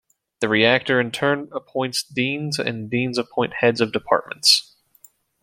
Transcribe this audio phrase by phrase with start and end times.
[0.39, 4.73] The rector in turn appoints deans and deans appoint heads of departments.